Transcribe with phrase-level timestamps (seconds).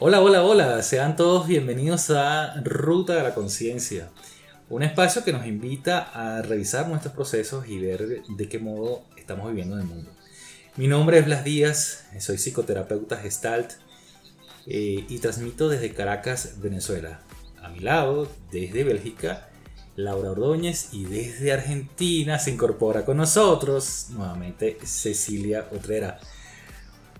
[0.00, 4.08] Hola, hola, hola, sean todos bienvenidos a Ruta de la Conciencia,
[4.70, 9.48] un espacio que nos invita a revisar nuestros procesos y ver de qué modo estamos
[9.48, 10.10] viviendo en el mundo.
[10.76, 13.72] Mi nombre es Blas Díaz, soy psicoterapeuta gestalt
[14.66, 17.20] eh, y transmito desde Caracas, Venezuela.
[17.62, 19.48] A mi lado, desde Bélgica,
[19.98, 26.20] Laura Ordóñez y desde Argentina se incorpora con nosotros nuevamente Cecilia Otrera.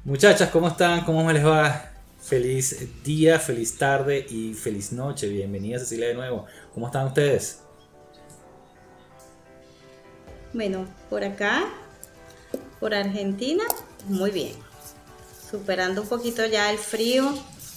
[0.05, 1.05] Muchachas, ¿cómo están?
[1.05, 1.91] ¿Cómo me les va?
[2.20, 5.29] Feliz día, feliz tarde y feliz noche.
[5.29, 6.47] Bienvenida Cecilia de nuevo.
[6.73, 7.62] ¿Cómo están ustedes?
[10.53, 11.65] Bueno, por acá,
[12.79, 13.65] por Argentina,
[14.06, 14.53] muy bien.
[15.51, 17.37] Superando un poquito ya el frío,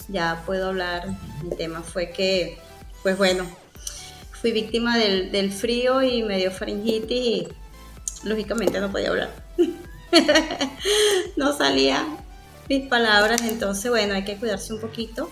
[0.10, 1.08] ya puedo hablar.
[1.42, 2.60] Mi tema fue que,
[3.02, 3.48] pues bueno,
[4.42, 7.48] fui víctima del, frío y me dio faringitis y
[8.24, 9.30] lógicamente no podía hablar.
[11.38, 12.06] no salía
[12.68, 15.30] mis palabras, entonces bueno, hay que cuidarse un poquito,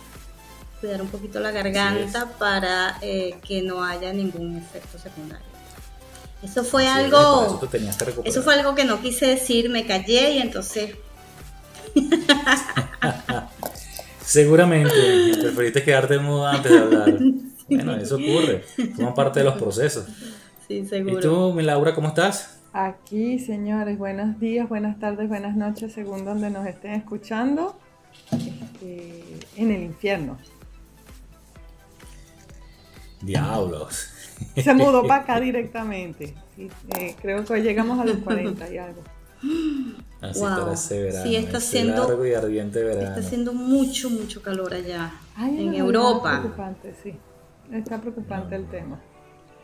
[0.79, 5.45] cuidar un poquito la garganta para eh, que no haya ningún efecto secundario.
[6.43, 7.59] Eso fue algo,
[8.23, 10.95] eso, fue algo que no quise decir, me callé y entonces
[14.23, 14.93] Seguramente,
[15.41, 17.17] preferiste quedarte muda antes de hablar.
[17.69, 18.63] Bueno, eso ocurre,
[18.95, 20.05] forma parte de los procesos.
[20.67, 21.19] Sí, seguro.
[21.19, 22.59] ¿Y tú, mi Laura, cómo estás?
[22.73, 27.79] Aquí, señores, buenos días, buenas tardes, buenas noches, según donde nos estén escuchando,
[28.31, 29.23] este,
[29.55, 30.37] en el infierno.
[33.21, 34.11] Diablos.
[34.55, 36.35] Se mudó para acá directamente.
[36.57, 39.03] Eh, creo que hoy llegamos a los 40 y algo.
[40.21, 40.75] Así wow.
[40.75, 43.07] sí, está haciendo, largo y ardiente verano.
[43.07, 46.29] Está haciendo mucho, mucho calor allá, en Europa.
[46.29, 47.13] Está preocupante, sí.
[47.71, 48.99] Está preocupante el tema.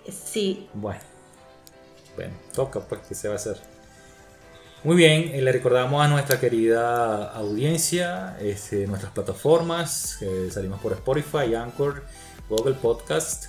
[0.09, 0.69] Sí.
[0.73, 0.99] Bueno,
[2.15, 3.57] bueno, toca pues, ¿qué se va a hacer?
[4.83, 10.19] Muy bien, eh, le recordamos a nuestra querida audiencia este, nuestras plataformas.
[10.51, 12.03] salimos por Spotify, Anchor,
[12.47, 13.45] Google Podcast,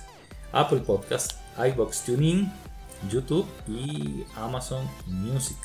[0.51, 2.51] Apple Podcast, iBox Tuning,
[3.09, 5.57] YouTube y Amazon Music.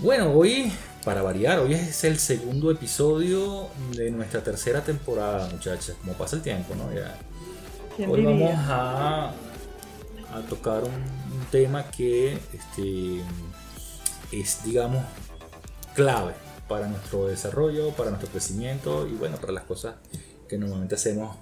[0.00, 0.72] Bueno, hoy,
[1.04, 5.96] para variar, hoy es el segundo episodio de nuestra tercera temporada, muchachas.
[6.00, 6.92] Como pasa el tiempo, ¿no?
[6.92, 7.16] Ya
[8.08, 9.32] Hoy vamos a,
[10.48, 13.20] tocar un, tema que este,
[14.30, 15.04] es, digamos,
[15.94, 16.32] clave
[16.68, 19.96] para nuestro desarrollo, para nuestro crecimiento y bueno, para las cosas
[20.48, 21.36] que normalmente hacemos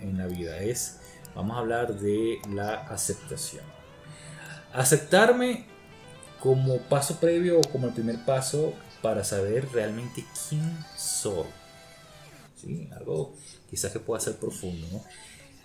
[0.00, 0.58] en la vida.
[0.58, 0.98] Es,
[1.34, 3.64] vamos a hablar de la aceptación.
[4.72, 5.66] Aceptarme
[6.40, 11.46] como paso previo o como el primer paso para saber realmente quién soy.
[12.60, 12.88] ¿Sí?
[12.96, 13.34] Algo
[13.70, 15.02] quizás que pueda ser profundo, ¿no?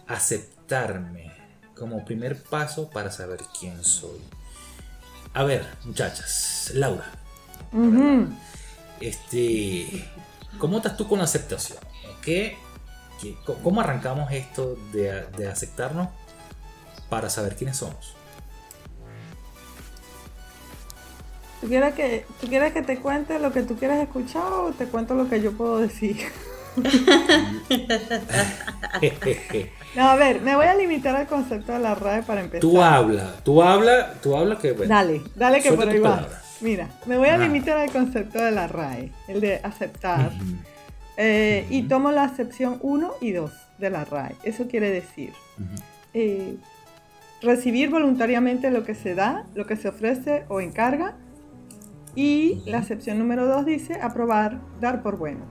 [0.08, 1.32] aceptarme
[1.76, 4.20] como primer paso para saber quién soy.
[5.34, 7.12] A ver, muchachas, Laura.
[9.00, 10.08] Este,
[10.60, 11.80] ¿cómo estás tú con la aceptación?
[12.22, 12.58] ¿Qué,
[13.64, 16.10] cómo arrancamos esto de, aceptarnos
[17.10, 18.16] para saber quiénes somos?
[21.64, 24.86] ¿Tú quieres, que, ¿Tú quieres que te cuente lo que tú quieres escuchar o te
[24.86, 26.18] cuento lo que yo puedo decir?
[29.96, 32.60] no, a ver, me voy a limitar al concepto de la RAE para empezar.
[32.60, 34.74] Tú habla, tú habla, tú habla que...
[34.74, 36.28] dale, dale que por ahí va.
[36.60, 40.34] Mira, me voy a limitar al concepto de la RAE, el de aceptar.
[41.16, 44.36] Eh, y tomo la acepción 1 y 2 de la RAE.
[44.44, 45.32] Eso quiere decir
[46.14, 46.58] eh,
[47.42, 51.16] recibir voluntariamente lo que se da, lo que se ofrece o encarga.
[52.16, 55.46] Y la acepción número 2 dice aprobar, dar por bueno.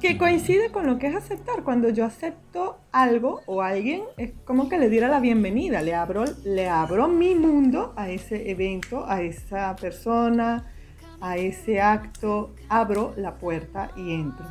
[0.00, 1.64] Que coincide con lo que es aceptar.
[1.64, 5.82] Cuando yo acepto algo o alguien, es como que le diera la bienvenida.
[5.82, 10.72] Le abro, le abro mi mundo a ese evento, a esa persona,
[11.20, 12.54] a ese acto.
[12.68, 14.46] Abro la puerta y entro.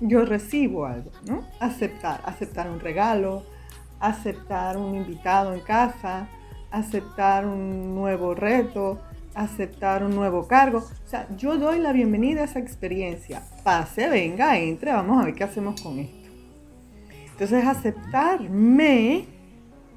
[0.00, 1.46] Yo recibo algo, ¿no?
[1.60, 2.22] Aceptar.
[2.24, 3.44] Aceptar un regalo,
[4.00, 6.28] aceptar un invitado en casa,
[6.72, 9.00] aceptar un nuevo reto,
[9.34, 10.78] aceptar un nuevo cargo.
[10.78, 13.42] O sea, yo doy la bienvenida a esa experiencia.
[13.62, 16.28] Pase, venga, entre, vamos a ver qué hacemos con esto.
[17.32, 19.26] Entonces, aceptarme,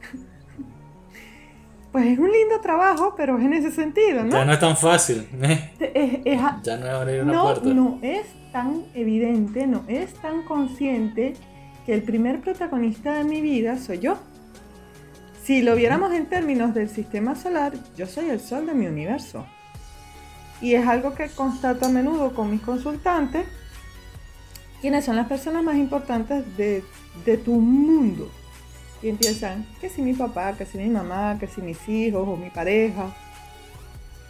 [1.92, 4.32] pues es un lindo trabajo, pero es en ese sentido, ¿no?
[4.32, 5.28] Ya no es tan fácil.
[5.42, 6.22] ¿eh?
[6.64, 7.70] ya no es abrir una no, puerta.
[7.70, 11.34] No es tan evidente, no es tan consciente
[11.86, 14.18] que el primer protagonista de mi vida soy yo.
[15.46, 19.46] Si lo viéramos en términos del sistema solar, yo soy el sol de mi universo.
[20.60, 23.46] Y es algo que constato a menudo con mis consultantes.
[24.82, 26.84] ¿Quiénes son las personas más importantes de,
[27.46, 28.32] tu mundo?
[29.04, 32.38] y empiezan, que si mi papá, que si mi mamá, que si mis hijos o
[32.38, 33.16] mi pareja.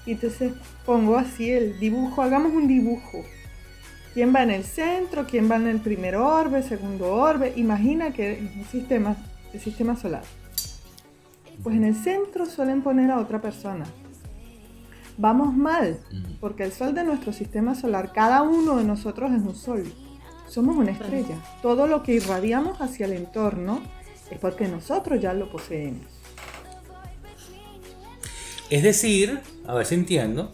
[0.06, 0.52] Y entonces
[0.86, 3.24] pongo así el dibujo, hagamos un dibujo.
[4.14, 5.26] ¿Quién va en el centro?
[5.26, 7.54] ¿Quién va en el primer orbe, segundo orbe?
[7.56, 9.16] Imagina que el sistema,
[9.54, 10.24] el sistema solar.
[11.64, 13.86] Pues en el centro suelen poner a otra persona.
[15.18, 16.00] Vamos mal,
[16.42, 19.84] porque el sol de nuestro sistema solar, cada uno de nosotros es un sol.
[20.50, 21.38] Somos una estrella.
[21.62, 23.82] Todo lo que irradiamos hacia el entorno
[24.30, 26.06] es porque nosotros ya lo poseemos.
[28.70, 30.52] Es decir, a ver si entiendo,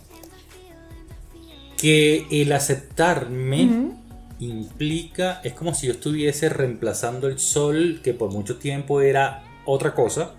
[1.78, 3.92] que el aceptarme
[4.40, 9.96] implica, es como si yo estuviese reemplazando el sol, que por mucho tiempo era otra
[9.96, 10.36] cosa,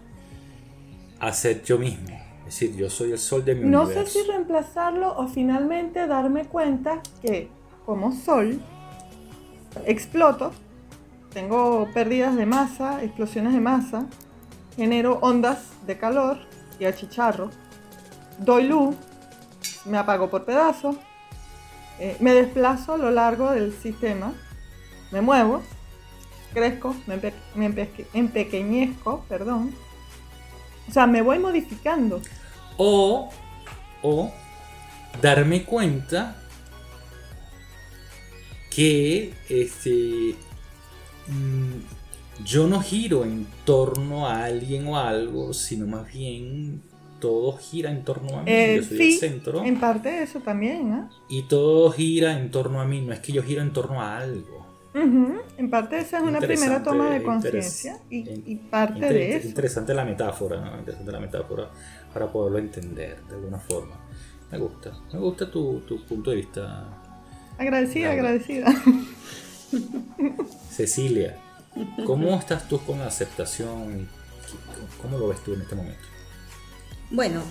[1.22, 2.18] a ser yo mismo.
[2.40, 4.00] Es decir, yo soy el sol de mi no universo.
[4.00, 7.48] No sé si reemplazarlo o finalmente darme cuenta que
[7.86, 8.60] como sol
[9.86, 10.50] exploto,
[11.32, 14.06] tengo pérdidas de masa, explosiones de masa,
[14.76, 16.38] genero ondas de calor
[16.80, 17.50] y achicharro,
[18.38, 18.96] doy luz,
[19.84, 20.96] me apago por pedazos,
[22.00, 24.32] eh, me desplazo a lo largo del sistema,
[25.12, 25.62] me muevo,
[26.52, 27.70] crezco, me,
[28.12, 29.72] empequeñezco, perdón.
[30.88, 32.20] O sea, me voy modificando.
[32.76, 33.30] O,
[34.02, 34.32] o
[35.20, 36.36] darme cuenta
[38.74, 40.34] que este,
[41.28, 46.82] mm, yo no giro en torno a alguien o algo, sino más bien
[47.20, 48.50] todo gira en torno a mí.
[48.50, 49.64] Eh, yo soy sí, el centro.
[49.64, 51.14] En parte eso también, ¿eh?
[51.28, 54.18] Y todo gira en torno a mí, no es que yo giro en torno a
[54.18, 54.61] algo.
[54.94, 59.48] En parte esa es una primera toma de conciencia y, parte de eso.
[59.48, 60.78] Interesante la metáfora, ¿no?
[60.78, 61.70] Interesante la metáfora
[62.12, 63.96] para poderlo entender de alguna forma.
[64.50, 66.86] Me gusta, me gusta tu, tu punto de vista.
[67.56, 68.74] Agradecida, agradecida.
[70.70, 71.38] Cecilia,
[72.04, 74.08] ¿cómo estás tú con la aceptación?
[75.00, 76.02] ¿Cómo lo ves tú en este momento?
[77.10, 77.42] Bueno,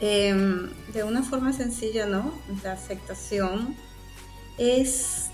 [0.00, 2.32] em, de una forma sencilla, ¿no?
[2.64, 3.76] La aceptación
[4.58, 5.30] es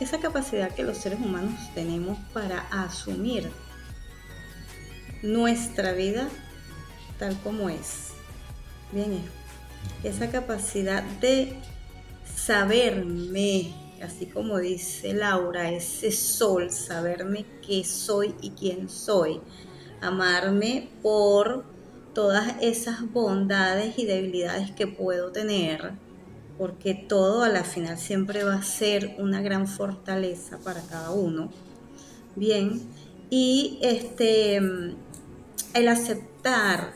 [0.00, 3.50] esa capacidad que los seres humanos tenemos para asumir
[5.22, 6.28] nuestra vida
[7.18, 8.08] tal como es.
[8.92, 9.20] Bien,
[10.02, 11.54] esa capacidad de
[12.34, 19.40] saberme, así como dice Laura, ese sol, saberme qué soy y quién soy,
[20.00, 21.64] amarme por
[22.14, 25.92] todas esas bondades y debilidades que puedo tener,
[26.60, 31.48] porque todo a la final siempre va a ser una gran fortaleza para cada uno.
[32.36, 32.82] Bien,
[33.30, 36.92] y este el aceptar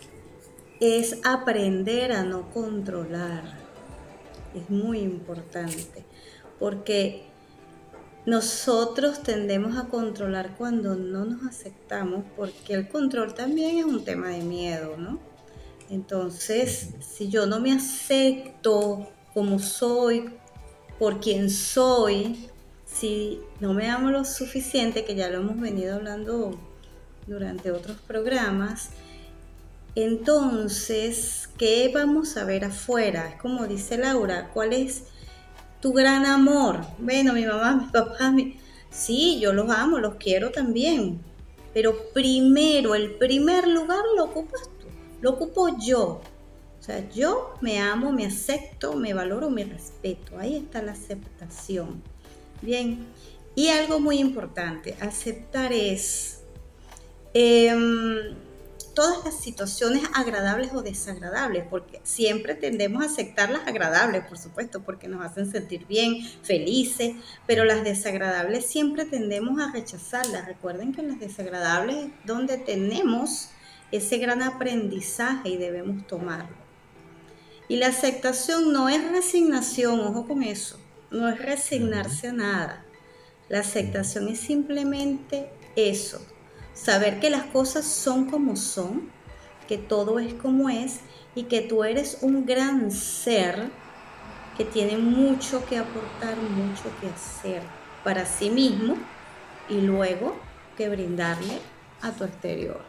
[0.81, 3.43] es aprender a no controlar.
[4.55, 6.05] Es muy importante,
[6.61, 7.25] porque
[8.27, 14.29] nosotros tendemos a controlar cuando no nos aceptamos, porque el control también es un tema
[14.29, 15.19] de miedo, ¿no?
[15.89, 20.31] Entonces, si yo no me acepto como soy,
[20.99, 22.49] por quien soy,
[22.87, 26.59] si no me amo lo suficiente, que ya lo hemos venido hablando
[27.27, 28.91] durante otros programas,
[29.97, 33.29] entonces, ¿qué vamos a ver afuera?
[33.29, 35.05] Es como dice Laura, ¿cuál es
[35.85, 36.81] tu gran amor.
[36.97, 38.35] Bueno, mi mamá, mi papá,
[38.89, 41.21] sí, yo los amo, los quiero también.
[41.75, 44.87] Pero primero, el primer lugar lo ocupas tú,
[45.21, 46.23] lo ocupo yo.
[46.85, 50.39] O sea, yo me amo, me acepto, me valoro, me respeto.
[50.39, 52.03] Ahí está la aceptación.
[52.61, 53.07] Bien,
[53.55, 56.41] y algo muy importante, aceptar es...
[57.33, 58.37] Em,
[58.93, 64.83] todas las situaciones agradables o desagradables, porque siempre tendemos a aceptar las agradables, por supuesto,
[64.83, 70.47] porque nos hacen sentir bien, felices, pero las desagradables siempre tendemos a rechazarlas.
[70.47, 73.49] Recuerden que las desagradables es donde tenemos
[73.91, 76.64] ese gran aprendizaje y debemos tomarlo.
[77.69, 80.79] Y la aceptación no es resignación, ojo con eso,
[81.11, 82.85] no es resignarse a nada.
[83.49, 86.21] La aceptación es simplemente eso,
[86.75, 89.11] saber que las cosas son como son,
[89.67, 91.01] que todo es como es
[91.35, 93.71] y que tú eres un gran ser
[94.57, 97.63] que tiene mucho que aportar, mucho que hacer
[98.05, 98.97] para sí mismo
[99.69, 100.37] y luego
[100.77, 101.59] que brindarle
[102.03, 102.83] a tu exterior.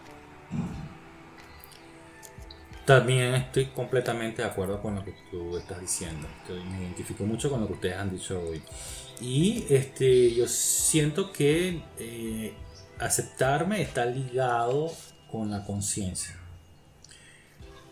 [2.85, 6.27] También estoy completamente de acuerdo con lo que tú estás diciendo.
[6.47, 8.61] me identifico mucho con lo que ustedes han dicho hoy.
[9.19, 12.53] Y este, yo siento que eh,
[12.99, 14.91] aceptarme está ligado
[15.31, 16.35] con la conciencia.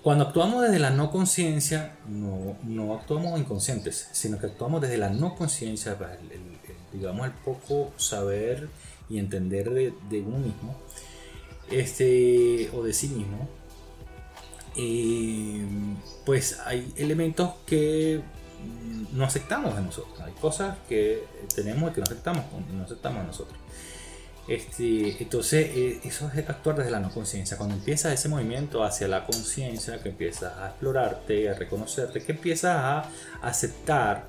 [0.03, 5.33] Cuando actuamos desde la no conciencia, no, actuamos inconscientes, sino que actuamos desde la no
[5.35, 5.97] conciencia,
[6.91, 8.67] digamos el poco saber
[9.09, 10.75] y entender de, uno mismo.
[11.71, 13.47] este, o de sí mismo,
[14.75, 15.65] eh,
[16.25, 18.21] pues hay elementos que
[19.11, 20.19] no aceptamos de nosotros.
[20.21, 21.23] Hay cosas que
[21.55, 23.57] tenemos que no aceptamos, no aceptamos nosotros.
[24.47, 27.57] Este, entonces, eh, eso es actuar desde la no conciencia.
[27.57, 32.75] Cuando empieza ese movimiento hacia la conciencia, que empiezas a explorarte, a reconocerte, que empiezas
[32.75, 33.09] a
[33.41, 34.27] aceptar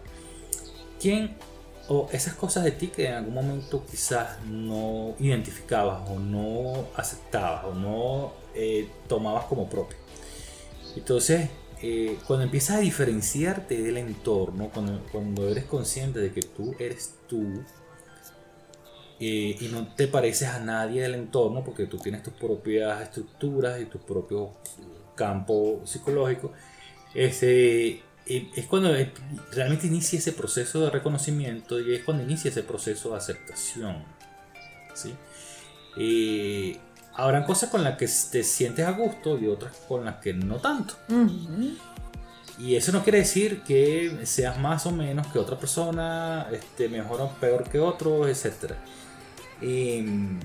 [1.00, 1.36] quién
[1.88, 7.64] o esas cosas de ti que en algún momento quizás no identificabas o no aceptabas
[7.66, 10.03] o no eh, tomabas como propio.
[10.96, 11.50] Entonces,
[11.82, 17.14] eh, cuando empiezas a diferenciarte del entorno, cuando, cuando eres consciente de que tú eres
[17.28, 17.62] tú,
[19.20, 23.80] eh, y no te pareces a nadie del entorno porque tú tienes tus propias estructuras
[23.80, 24.50] y tus propios
[25.14, 26.50] campos psicológicos,
[27.14, 28.92] ese, eh, es cuando
[29.52, 34.04] realmente inicia ese proceso de reconocimiento y es cuando inicia ese proceso de aceptación.
[34.94, 35.14] ¿sí?
[35.96, 36.76] Eh,
[37.16, 40.56] habrán cosas con las que te sientes a gusto y otras con las que no
[40.56, 40.94] tanto.
[42.58, 47.20] Y eso no quiere decir que seas más o menos que otra persona, este, mejor
[47.20, 48.74] o peor que otro, etc.
[49.60, 50.38] Em,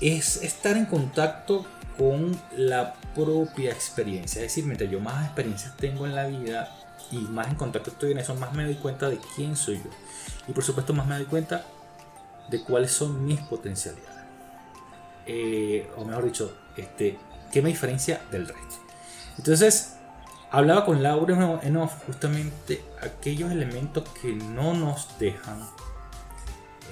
[0.00, 1.66] es estar en contacto
[1.98, 4.40] con la propia experiencia.
[4.40, 6.74] Es decir, mientras yo más experiencias tengo en la vida
[7.10, 9.90] y más en contacto estoy en eso, más me doy cuenta de quién soy yo.
[10.48, 11.64] Y por supuesto más me doy cuenta
[12.48, 14.15] de cuáles son mis potencialidades.
[15.26, 17.18] Eh, o mejor dicho, este,
[17.52, 18.76] qué me diferencia del resto.
[19.38, 19.94] Entonces,
[20.50, 25.60] hablaba con Laura en off justamente aquellos elementos que no nos dejan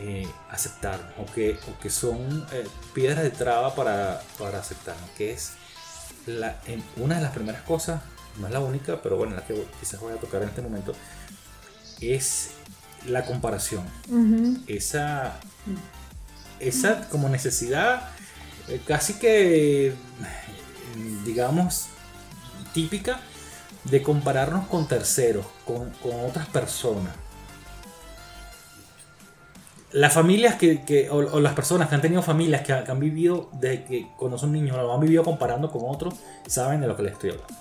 [0.00, 5.32] eh, aceptar o que, o que son eh, piedras de traba para, para aceptarnos, que
[5.32, 5.52] es
[6.26, 8.02] la, en, una de las primeras cosas,
[8.38, 10.94] no es la única, pero bueno, la que quizás voy a tocar en este momento,
[12.00, 12.50] es
[13.06, 13.84] la comparación.
[14.66, 15.36] Esa,
[16.58, 18.10] esa como necesidad
[18.86, 19.94] casi que,
[21.24, 21.86] digamos,
[22.72, 23.20] típica
[23.84, 27.14] de compararnos con terceros, con, con otras personas
[29.94, 34.08] las familias que, o, las personas que han tenido familias que, han vivido desde que
[34.18, 36.14] cuando son niños, lo han vivido comparando con otros,
[36.48, 37.54] saben de lo que les estoy hablando.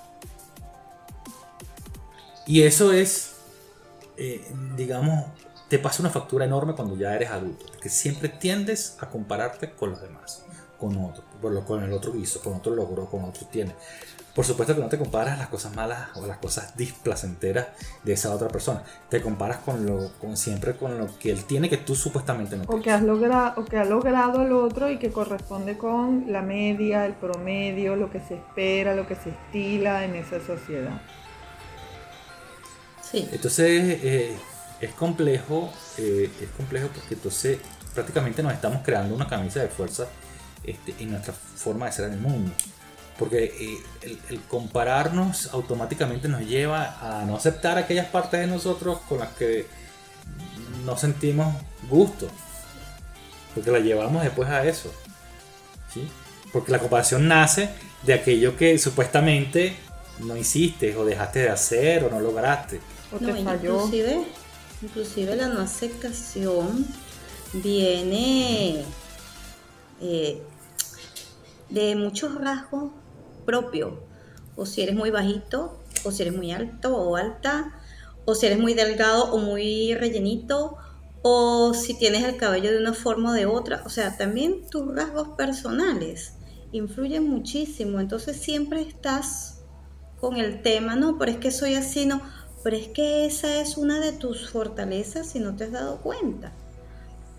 [2.48, 3.36] Y eso es,
[4.18, 4.44] eh,
[4.76, 5.26] digamos,
[5.70, 9.92] te pasa una factura enorme cuando ya eres adulto, que siempre tiendes a compararte con
[9.92, 10.44] los demás,
[10.84, 13.74] con otros, con el otro hizo, con otro logro, con otro tiene.
[14.36, 17.68] Por supuesto que no te comparas las cosas malas o las cosas displacenteras
[18.04, 18.84] de esa otra persona.
[19.08, 22.66] Te comparas con lo, con siempre con lo que él tiene que tú supuestamente no
[22.66, 22.80] tienes.
[22.80, 26.42] O que, has logrado, o que ha logrado el otro y que corresponde con la
[26.42, 31.00] media, el promedio, lo que se espera, lo que se estila en esa sociedad.
[33.04, 33.30] Sí.
[33.32, 34.36] Entonces eh,
[34.82, 37.60] es complejo, eh, es complejo porque entonces
[37.94, 40.08] prácticamente nos estamos creando una camisa de fuerza
[40.64, 42.52] este, en nuestra forma de ser en el mundo.
[43.18, 43.44] Porque
[44.02, 49.30] eh, el, compararnos automáticamente nos lleva a no aceptar aquellas partes de nosotros con las
[49.30, 49.68] que
[50.86, 51.54] no sentimos
[51.90, 52.28] gusto.
[53.54, 54.92] Porque la llevamos después a eso.
[55.94, 56.08] ¿sí?
[56.52, 57.70] Porque la comparación nace
[58.04, 59.76] de aquello que supuestamente
[60.20, 62.80] no hiciste o dejaste de hacer o no lograste.
[63.12, 64.26] Inclusive,
[64.82, 66.86] inclusive la no aceptación
[67.54, 68.84] viene
[70.02, 70.42] eh,
[71.74, 72.92] de muchos rasgos
[73.46, 74.04] propio,
[74.56, 77.80] o si eres muy bajito, o si eres muy alto o alta,
[78.26, 80.78] o si eres muy delgado o muy rellenito,
[81.24, 83.82] o si tienes el cabello de una forma o de otra.
[83.86, 86.34] O sea, también tus rasgos personales
[86.72, 88.00] influyen muchísimo.
[88.00, 89.62] Entonces siempre estás
[90.20, 92.22] con el tema, no, pero es que soy así, no,
[92.64, 96.54] pero es que esa es una de tus fortalezas si no te has dado cuenta.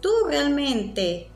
[0.00, 1.30] Tú realmente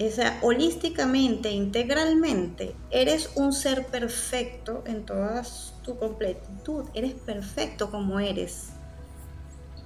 [0.00, 5.42] o sea, holísticamente, integralmente, eres un ser perfecto en toda
[5.84, 6.84] tu completitud.
[6.94, 8.70] Eres perfecto como eres.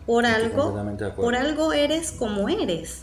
[0.06, 0.74] Por algo,
[1.16, 3.02] por algo eres como eres.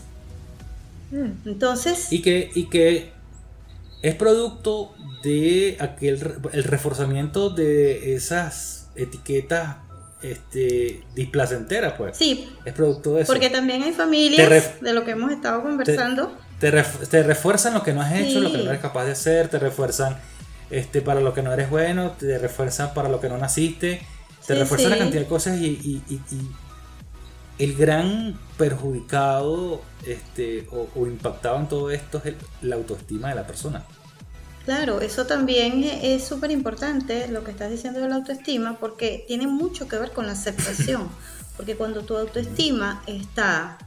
[1.12, 1.48] Mm.
[1.48, 2.12] Entonces.
[2.12, 3.12] Y que, y que
[4.02, 6.20] es producto de aquel
[6.52, 9.76] el reforzamiento de esas etiquetas
[10.22, 12.16] este, displacenteras, pues.
[12.16, 12.48] Sí.
[12.64, 13.32] Es producto de eso.
[13.32, 17.92] Porque también hay familias, de lo que hemos estado conversando, te, te, refuerzan lo que
[17.92, 20.16] no has hecho, lo que no eres capaz de hacer, te refuerzan
[20.70, 24.00] este, para lo que no eres bueno, te refuerzan para lo que no naciste,
[24.46, 26.02] te refuerzan la cantidad de cosas y,
[27.58, 33.82] el gran perjudicado este, o, impactado en todo esto es la autoestima de la persona.
[34.66, 39.46] Claro, eso también es súper importante lo que estás diciendo de la autoestima porque tiene
[39.46, 41.08] mucho que ver con la aceptación.
[41.56, 43.78] Porque cuando tu autoestima está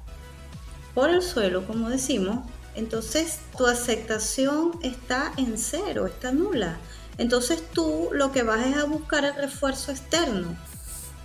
[0.96, 2.40] por el suelo, como decimos,
[2.76, 6.78] entonces tu aceptación está en cero, está nula.
[7.18, 10.56] Entonces tú lo que vas es a buscar el refuerzo externo.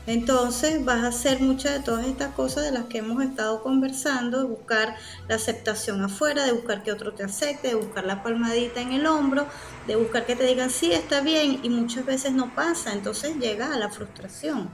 [0.07, 4.41] Entonces vas a hacer muchas de todas estas cosas de las que hemos estado conversando,
[4.41, 4.97] de buscar
[5.29, 9.07] la aceptación afuera, de buscar que otro te acepte, de buscar la palmadita en el
[9.07, 9.47] hombro,
[9.87, 13.73] de buscar que te digan sí, está bien, y muchas veces no pasa, entonces llega
[13.73, 14.69] a la frustración.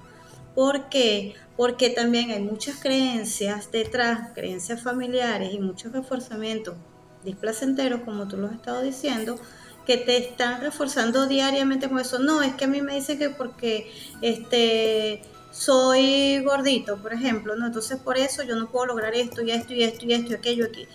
[0.56, 1.36] ¿Por qué?
[1.60, 6.74] Porque también hay muchas creencias detrás, creencias familiares y muchos reforzamientos
[7.22, 9.38] displacenteros, como tú lo has estado diciendo,
[9.84, 12.18] que te están reforzando diariamente con eso.
[12.18, 15.20] No, es que a mí me dicen que porque este
[15.52, 17.66] soy gordito, por ejemplo, ¿no?
[17.66, 20.36] Entonces por eso yo no puedo lograr esto y esto y esto y esto y
[20.36, 20.88] aquello aquí.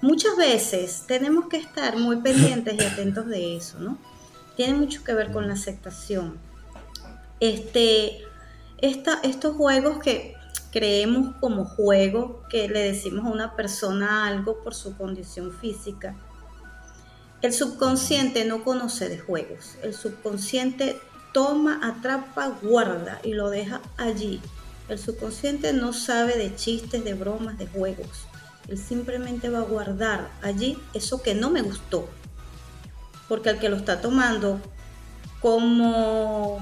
[0.00, 3.98] Muchas veces tenemos que estar muy pendientes y atentos de eso, ¿no?
[4.54, 6.38] Tiene mucho que ver con la aceptación.
[7.40, 8.29] Este,
[8.82, 10.34] esta, estos juegos que
[10.70, 16.16] creemos como juego, que le decimos a una persona algo por su condición física,
[17.42, 19.76] el subconsciente no conoce de juegos.
[19.82, 21.00] El subconsciente
[21.32, 24.40] toma, atrapa, guarda y lo deja allí.
[24.88, 28.26] El subconsciente no sabe de chistes, de bromas, de juegos.
[28.68, 32.08] Él simplemente va a guardar allí eso que no me gustó.
[33.26, 34.60] Porque el que lo está tomando
[35.40, 36.58] como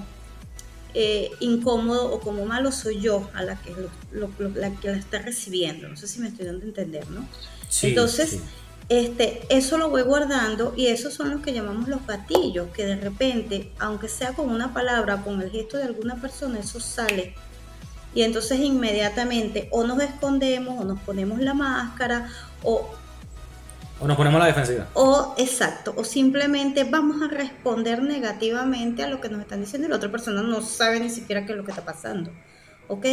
[1.00, 3.72] eh, incómodo o como malo soy yo a la que,
[4.56, 5.88] la que la está recibiendo.
[5.88, 7.24] No sé si me estoy dando a entender, ¿no?
[7.82, 8.40] Entonces,
[8.88, 12.96] este, eso lo voy guardando y esos son los que llamamos los gatillos, que de
[12.96, 17.36] repente, aunque sea con una palabra, con el gesto de alguna persona, eso sale.
[18.12, 22.28] Y entonces inmediatamente o nos escondemos o nos ponemos la máscara
[22.64, 22.90] o...
[24.00, 24.86] O nos ponemos la defensiva.
[24.94, 29.90] O, exacto, o simplemente vamos a responder negativamente a lo que nos están diciendo y
[29.90, 32.30] la otra persona no sabe ni siquiera qué es lo que está pasando.
[32.86, 33.06] ¿Ok?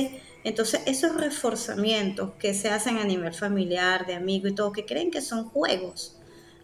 [0.43, 5.09] Entonces, esos reforzamientos que se hacen a nivel familiar, de amigo y todo, que creen
[5.09, 6.17] que son juegos,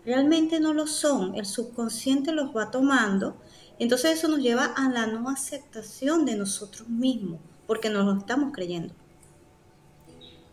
[0.05, 1.33] realmente no lo son.
[1.35, 3.37] El subconsciente los va tomando.
[3.79, 8.53] Entonces, eso nos lleva a la no aceptación de nosotros mismos, porque nos lo estamos
[8.53, 8.93] creyendo.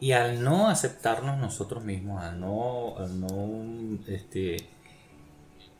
[0.01, 4.57] Y al no aceptarnos nosotros mismos, al no, no este,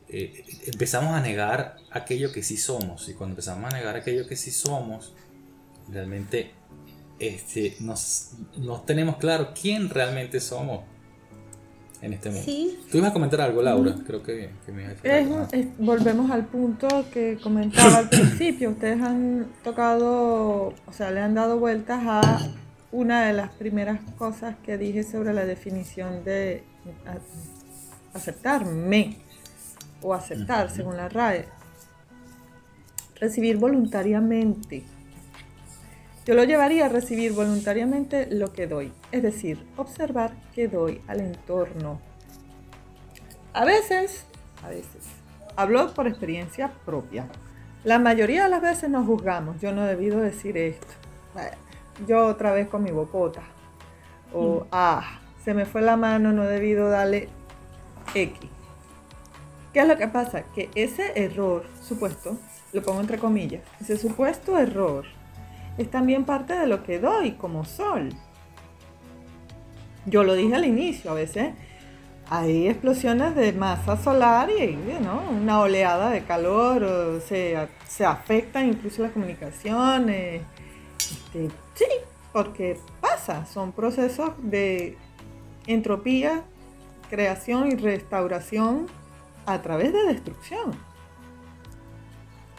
[0.09, 3.07] eh, empezamos a negar aquello que sí somos.
[3.07, 5.13] Y cuando empezamos a negar aquello que sí somos,
[5.87, 6.51] realmente
[7.19, 8.31] este, nos,
[8.85, 10.81] tenemos claro quién realmente somos
[12.01, 12.45] en este mundo.
[12.89, 14.95] Tú ibas a comentar algo, Laura, creo que, me
[15.77, 18.71] Volvemos al punto que comentaba al principio.
[18.71, 22.21] Ustedes han tocado, o sea, le han dado vueltas a
[22.91, 26.63] una de las primeras cosas que dije sobre la definición de
[28.13, 29.17] aceptarme
[30.01, 31.45] o aceptar, según la RAE.
[33.19, 34.83] Recibir voluntariamente
[36.29, 41.21] yo lo llevaría a recibir voluntariamente lo que doy, es decir, observar qué doy al
[41.21, 41.99] entorno.
[43.51, 44.25] A veces,
[44.63, 45.07] a veces,
[45.55, 47.27] hablo por experiencia propia.
[47.83, 50.85] La mayoría de las veces nos juzgamos, yo no he debido decir esto.
[52.07, 53.41] Yo otra vez con mi bocota.
[54.33, 54.67] O, mm.
[54.71, 57.29] ah, se me fue la mano, no he debido darle
[58.13, 58.49] X.
[59.73, 60.43] ¿Qué es lo que pasa?
[60.55, 62.37] Que ese error, supuesto,
[62.73, 65.05] lo pongo entre comillas, ese supuesto error
[65.77, 68.09] es también parte de lo que doy como sol.
[70.05, 71.53] Yo lo dije al inicio, a veces
[72.29, 74.77] hay explosiones de masa solar y
[75.41, 77.57] una oleada de calor, se,
[77.87, 80.41] se afectan incluso las comunicaciones.
[81.11, 81.85] Este, sí,
[82.31, 84.97] porque pasa, son procesos de
[85.65, 86.43] entropía,
[87.09, 88.87] creación y restauración
[89.45, 90.71] a través de destrucción.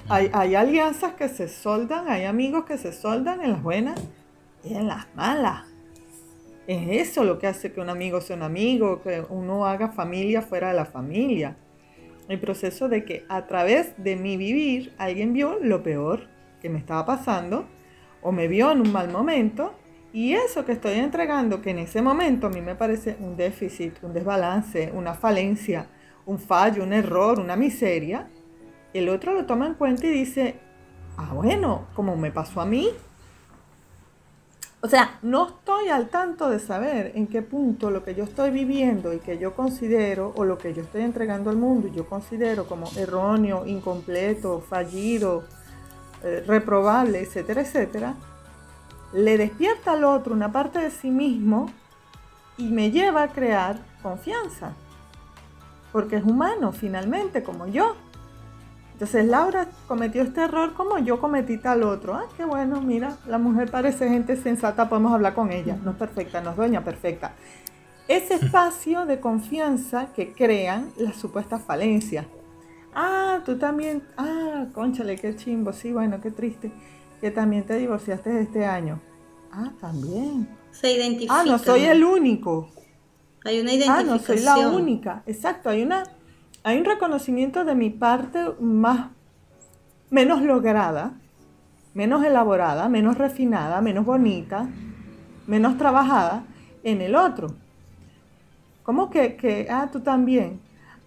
[0.09, 4.01] Hay, alianzas que se soldan, hay amigos que se soldan en las buenas
[4.65, 5.67] y en las malas.
[6.67, 10.43] Es eso lo que hace que un amigo sea un amigo, que uno haga familia
[10.43, 11.57] fuera de la familia.
[12.29, 16.29] El proceso de que a través de mi vivir alguien vio lo peor
[16.61, 17.67] que me estaba pasando
[18.23, 19.75] o me vio en un mal momento
[20.13, 24.03] y eso que estoy entregando, que en ese momento a mí me parece un déficit,
[24.03, 25.87] un desbalance, una falencia,
[26.27, 28.29] un fallo, un error, una miseria,
[28.93, 30.57] el otro lo toma en cuenta y dice,
[31.17, 32.89] ah, bueno, como me pasó a mí.
[34.83, 38.51] O sea, no estoy al tanto de saber en qué punto lo que yo estoy
[38.51, 42.09] viviendo y que yo considero, o lo que yo estoy entregando al mundo y yo
[42.09, 45.45] considero como erróneo, incompleto, fallido,
[46.23, 48.15] eh, reprobable, etcétera, etcétera,
[49.13, 51.71] le despierta al otro una parte de sí mismo
[52.57, 54.73] y me lleva a crear confianza.
[55.93, 57.97] Porque es humano, finalmente, como yo.
[58.93, 62.15] Entonces Laura cometió este error como yo cometí tal otro.
[62.15, 65.79] Ah, qué bueno, mira, la mujer parece gente sensata, podemos hablar con ella.
[65.83, 67.33] No es perfecta, no es dueña perfecta.
[68.09, 72.27] ese espacio de confianza que crean las supuestas falencias.
[72.95, 76.73] Ah, tú también, ah, conchale, qué chimbo, sí, bueno, qué triste,
[77.21, 79.01] que también te divorciaste este año.
[79.53, 80.49] Ah, también.
[80.73, 81.41] Se identifica.
[81.41, 82.71] Ah, no soy el único.
[83.45, 84.09] Hay una identificación.
[84.09, 85.23] Ah, no soy la única.
[85.27, 86.05] Exacto, hay una
[86.63, 89.11] hay un reconocimiento de mi parte más
[90.11, 91.15] menos lograda,
[91.95, 94.69] menos elaborada, menos refinada, menos bonita,
[95.47, 96.45] menos trabajada
[96.83, 97.55] en el otro.
[98.83, 100.61] ¿Cómo que, que ah, tú también?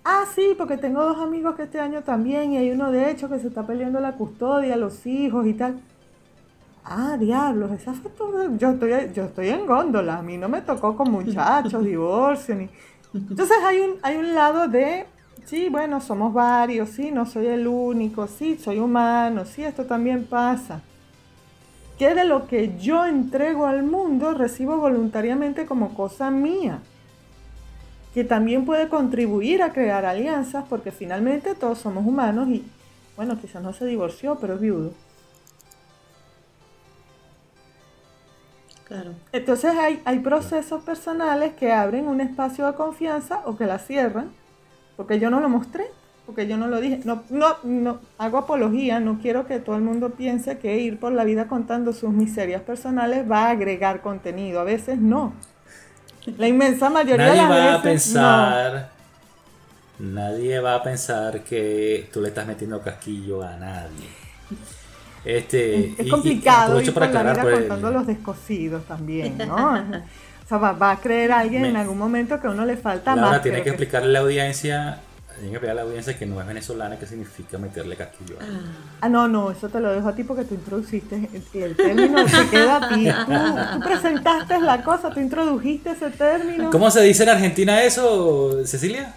[0.05, 3.29] Ah, sí, porque tengo dos amigos que este año también y hay uno de hecho
[3.29, 5.81] que se está peleando la custodia, los hijos y tal.
[6.83, 8.57] Ah, diablos, esa fue todo.
[8.57, 12.69] Yo estoy, yo estoy en góndola, a mí no me tocó con muchachos, divorcio, ni.
[13.29, 15.05] Entonces hay un, hay un lado de,
[15.45, 20.25] sí, bueno, somos varios, sí, no soy el único, sí, soy humano, sí, esto también
[20.25, 20.81] pasa.
[21.97, 26.81] ¿Qué de lo que yo entrego al mundo recibo voluntariamente como cosa mía?
[28.13, 32.63] Que también puede contribuir a crear alianzas porque finalmente todos somos humanos y,
[33.15, 34.91] bueno, quizás no se divorció, pero es viudo.
[39.31, 44.31] Entonces hay, hay procesos personales que abren un espacio de confianza o que la cierran,
[44.95, 45.85] porque yo no lo mostré,
[46.25, 46.99] porque yo no lo dije.
[47.03, 51.11] No, no, no hago apología, no quiero que todo el mundo piense que ir por
[51.11, 54.59] la vida contando sus miserias personales va a agregar contenido.
[54.59, 55.33] A veces no.
[56.37, 57.75] La inmensa mayoría de las va veces.
[57.75, 58.89] a pensar.
[59.99, 64.07] Nadie va a pensar que tú le estás metiendo casquillo a nadie.
[65.25, 68.83] Este, es y- y complicado aprovecho ir para la aclarar, vida pues, contando los descosidos
[68.85, 69.73] también, ¿no?
[69.75, 72.75] O sea, va, va a creer alguien Me- en algún momento que a uno le
[72.75, 73.41] falta Laura más.
[73.41, 74.97] tiene pero que explicarle a la audiencia,
[75.35, 78.35] tiene que explicarle a la audiencia que no es venezolana, qué significa meterle casquillo.
[79.01, 82.23] Ah, no, no, eso te lo dejo a ti porque tú introduciste el, el término,
[82.25, 83.05] te queda a ti.
[83.25, 86.69] Tú, tú presentaste la cosa, tú introdujiste ese término.
[86.71, 89.13] ¿Cómo se dice en Argentina eso, Cecilia?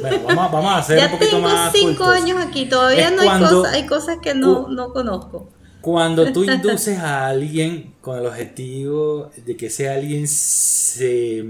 [0.00, 2.08] Bueno, vamos, a- vamos a hacer un Ya poquito tengo más cinco cultos.
[2.14, 5.48] años aquí, todavía Es no hay, cosas, hay cosas que no, no conozco.
[5.80, 11.44] Cuando tú induces a alguien con el objetivo de que ese alguien se,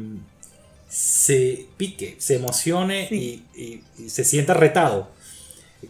[0.94, 3.44] se pique, se emocione Sí.
[3.56, 5.08] y, y- y se sienta retado.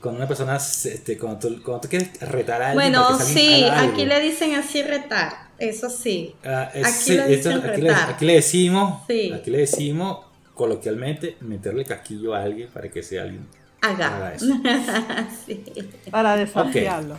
[0.01, 3.64] Cuando una persona, se- este, cuando, tú, cuando tú quieres retar a alguien, Bueno, sí,
[3.64, 6.35] algo, aquí le dicen así retar, eso sí.
[6.45, 9.31] ah, es- aquí sí, le esto- aquí, le, aquí le decimos, Sí.
[9.33, 13.47] aquí le decimos coloquialmente meterle casquillo a alguien para que ese alguien
[13.83, 14.17] Haga.
[14.17, 14.47] haga eso.
[15.47, 15.62] Sí.
[16.11, 17.17] para desafiarlo.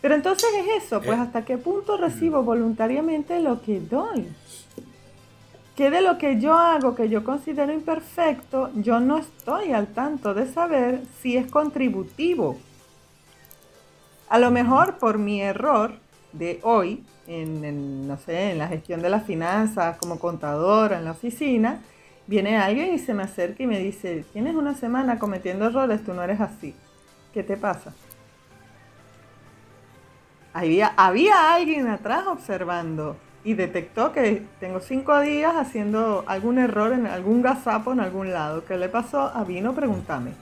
[0.00, 1.22] Pero entonces es eso, pues Eh.
[1.22, 4.26] hasta qué punto recibo voluntariamente lo que doy.
[5.78, 10.34] ¿Qué de lo que yo hago que yo considero imperfecto, yo no estoy al tanto
[10.34, 12.58] de saber si es contributivo?
[14.28, 15.92] A lo mejor por mi error
[16.32, 21.12] de hoy, en, no sé, en la gestión de las finanzas, como contadora en la
[21.12, 21.80] oficina,
[22.26, 26.12] viene alguien y se me acerca y me dice, tienes una semana cometiendo errores, tú
[26.12, 26.74] no eres así.
[27.32, 27.94] ¿Qué te pasa?
[30.52, 33.16] Había alguien atrás observando
[33.48, 38.66] y detectó que tengo cinco días haciendo algún error en algún gazapo en algún lado.
[38.66, 39.22] ¿Qué le pasó?
[39.22, 40.32] A vino pregúntame.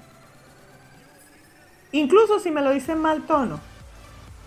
[1.93, 3.61] Incluso si me lo dice en mal tono.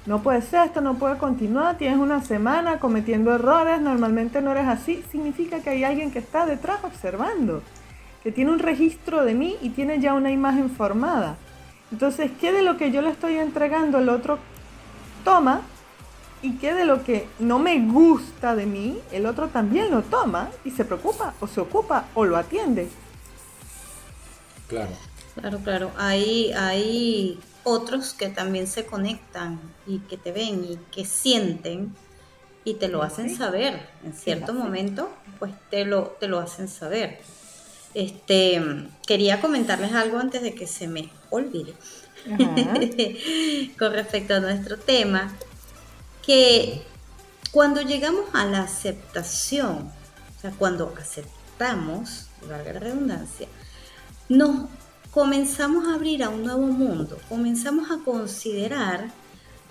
[0.05, 4.67] No puede ser, esto no puede continuar, tienes una semana cometiendo errores, normalmente no eres
[4.67, 5.05] así.
[5.09, 7.63] Significa que hay alguien que está detrás observando,
[8.23, 11.37] que tiene un registro de mí y tiene ya una imagen formada.
[11.93, 14.37] Entonces, ¿qué de lo que yo le estoy entregando el otro
[15.23, 15.61] toma
[16.41, 20.49] y qué de lo que no me gusta de mí, el otro también lo toma
[20.63, 22.87] y se preocupa o se ocupa o lo atiende.
[24.67, 24.91] Claro.
[25.35, 25.91] Claro, claro.
[25.97, 31.95] Hay, hay otros que también se conectan y que te ven y que sienten
[32.63, 33.87] y te lo hacen saber.
[34.03, 37.19] En cierto momento, pues te lo, te lo hacen saber.
[37.93, 38.61] Este,
[39.07, 41.73] quería comentarles algo antes de que se me olvide.
[43.79, 45.33] Con respecto a nuestro tema,
[46.29, 46.83] que
[47.51, 49.91] cuando llegamos a la aceptación,
[50.37, 53.47] o sea, cuando aceptamos, valga redundancia,
[54.29, 54.69] nos
[55.09, 59.09] comenzamos a abrir a un nuevo mundo, comenzamos a considerar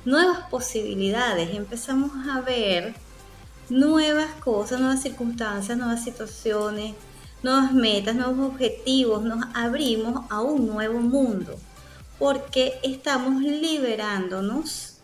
[0.05, 2.97] nuevas posibilidades, empezamos a ver
[3.69, 6.97] nuevas cosas, nuevas circunstancias, nuevas situaciones,
[7.41, 11.57] nuevas metas, nuevos objetivos, nos abrimos a un nuevo mundo
[12.19, 14.97] porque estamos liberándonos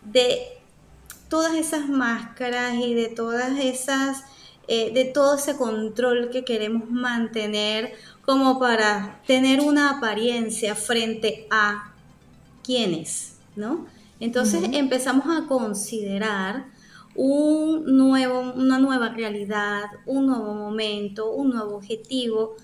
[0.00, 0.55] de
[1.28, 4.24] todas esas máscaras y de todas esas,
[4.68, 11.92] eh, de todo ese control que queremos mantener como para tener una apariencia frente a
[12.64, 13.86] quienes, ¿no?
[14.18, 16.66] Entonces empezamos a considerar
[17.14, 22.56] un nuevo, una nueva realidad, un nuevo momento, un nuevo objetivo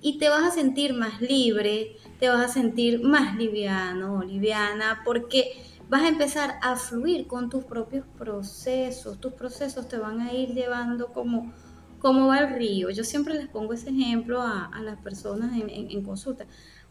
[0.00, 5.02] y te vas a sentir más libre, te vas a sentir más liviano o liviana
[5.04, 10.32] porque vas a empezar a fluir con tus propios procesos, tus procesos te van a
[10.32, 11.52] ir llevando como,
[11.98, 12.90] como va el río.
[12.90, 16.46] Yo siempre les pongo ese ejemplo a, las personas en consulta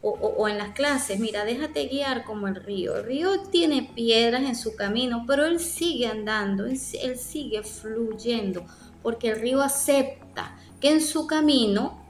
[0.07, 2.97] o, en las clases, mira, déjate guiar como el río.
[2.97, 8.65] El río tiene piedras en su camino, pero él sigue andando, él, sigue fluyendo,
[9.01, 12.04] porque el río acepta que en su camino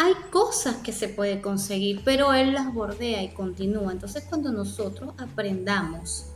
[0.00, 3.90] hay cosas que se puede conseguir, pero él las bordea y continúa.
[3.90, 6.26] Entonces cuando nosotros aprendamos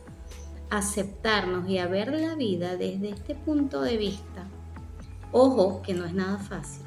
[0.69, 4.43] a aceptarnos y a ver la vida desde este punto de vista,
[5.31, 6.83] ojo que no es nada fácil.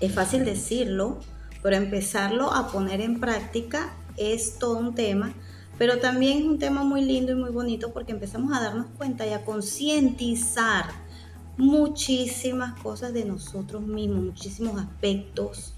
[0.00, 1.20] Es fácil decirlo,
[1.62, 5.32] pero empezarlo a poner en práctica es todo un tema,
[5.78, 9.24] pero también es un tema muy lindo y muy bonito porque empezamos a darnos cuenta
[9.24, 11.05] y a concientizar
[11.56, 15.74] muchísimas cosas de nosotros mismos, muchísimos aspectos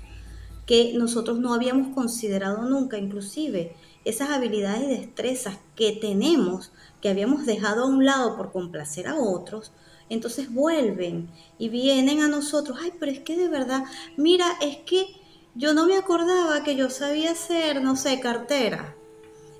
[0.67, 7.47] que nosotros no habíamos considerado nunca, inclusive esas habilidades y destrezas que tenemos, que habíamos
[7.47, 9.73] dejado a un lado por complacer a otros,
[10.11, 13.85] entonces vuelven y vienen a nosotros, ay, pero es que de verdad,
[14.17, 15.07] mira, es que
[15.55, 18.95] yo no me acordaba que yo sabía hacer, no sé, cartera.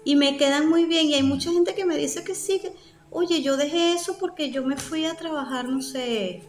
[0.05, 1.09] Y me quedan muy bien.
[1.09, 2.73] Y hay mucha gente que me dice que sí, que,
[3.11, 6.43] oye, yo dejé eso porque yo me fui a trabajar, no sé,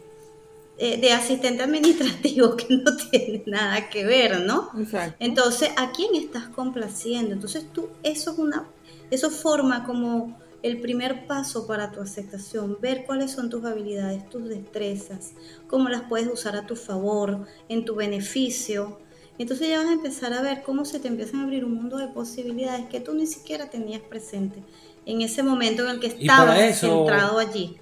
[0.78, 4.70] eh, de asistente administrativo, que no tiene nada que ver, ¿no?
[4.78, 5.16] Exacto.
[5.18, 7.32] Entonces, ¿a quién estás complaciendo?
[7.32, 8.66] Entonces tú, eso es una,
[9.10, 14.48] eso forma como el primer paso para tu aceptación, ver cuáles son tus habilidades, tus
[14.48, 15.32] destrezas,
[15.66, 18.98] cómo las puedes usar a tu favor, en tu beneficio
[19.40, 21.96] entonces ya vas a empezar a ver cómo se te empiezan a abrir un mundo
[21.96, 24.62] de posibilidades que tú ni siquiera tenías presente
[25.06, 27.76] en ese momento en el que estabas centrado allí.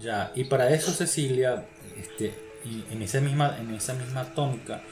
[0.00, 1.66] Ya, y para eso Cecilia,
[1.96, 2.34] este,
[2.90, 4.82] en, esa misma, en esa misma tónica,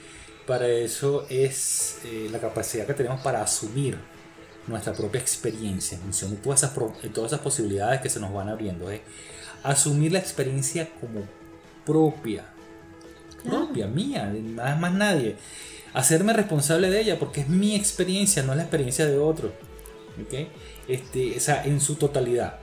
[0.46, 3.98] para eso es eh, la capacidad que tenemos para asumir
[4.66, 6.74] nuestra propia experiencia en función de todas esas,
[7.12, 8.90] todas esas posibilidades que se nos van abriendo.
[8.90, 9.02] ¿eh?
[9.62, 11.22] Asumir la experiencia como
[11.84, 12.44] propia,
[13.44, 15.36] propia, mía, nada más nadie.
[15.94, 19.52] Hacerme responsable de ella porque es mi experiencia, no es la experiencia de otro.
[20.88, 22.58] Este, o sea, en su totalidad.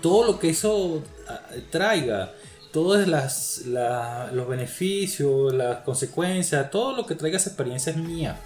[0.00, 2.32] Todo lo que eso ah, traiga,
[2.72, 8.38] todos las, los beneficios, las consecuencias, todo lo que traiga esa experiencia es mía.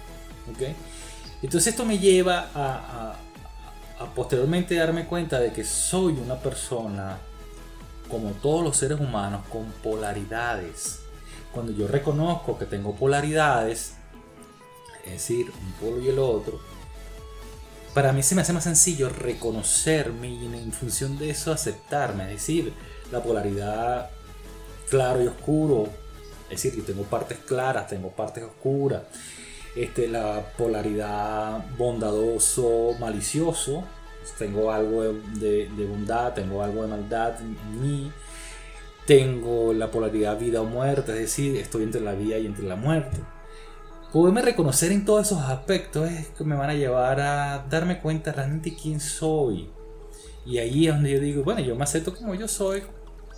[1.41, 3.15] Entonces esto me lleva a,
[3.99, 7.17] a, a posteriormente darme cuenta de que soy una persona,
[8.09, 10.99] como todos los seres humanos, con polaridades
[11.57, 13.93] cuando yo reconozco que tengo polaridades,
[15.05, 16.59] es decir, un polo y el otro,
[17.97, 22.29] para mí se me hace más sencillo reconocerme y en función de eso aceptarme, es
[22.29, 22.71] decir,
[23.11, 24.11] la polaridad
[24.87, 25.89] claro y oscuro,
[26.43, 29.01] es decir, yo tengo partes claras, tengo partes oscuras,
[29.75, 33.83] este, la polaridad bondadoso, malicioso,
[34.37, 38.13] tengo algo de, bondad, tengo algo de maldad en
[39.07, 42.75] tengo la polaridad vida o muerte, es decir, estoy entre la vida y entre la
[42.75, 43.17] muerte.
[44.17, 48.31] Poderme reconocer en todos esos aspectos es que me van a llevar a darme cuenta
[48.31, 49.69] realmente quién soy.
[50.43, 52.81] Y ahí es donde yo digo, bueno, yo me acepto como yo soy,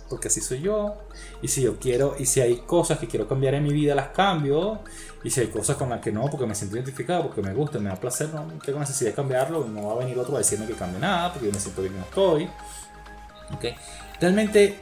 [0.08, 0.96] porque así soy yo.
[1.42, 4.08] Y si yo quiero, y si hay cosas que quiero cambiar en mi vida, las
[4.08, 4.80] cambio.
[5.22, 7.78] Y si hay cosas con las que no, porque me siento identificado, porque me gusta,
[7.78, 9.66] me da placer, no tengo necesidad de cambiarlo.
[9.66, 11.92] No va a venir otro a decirme que cambie nada, porque yo me siento bien
[11.92, 12.48] como estoy.
[13.54, 13.74] ¿Okay?
[14.18, 14.80] Realmente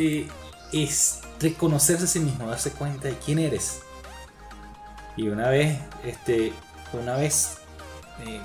[0.00, 0.26] eh,
[0.72, 3.82] es reconocerse a sí mismo, darse cuenta de quién eres.
[5.16, 6.52] Y una vez, este,
[6.92, 7.58] una vez
[8.26, 8.40] eh,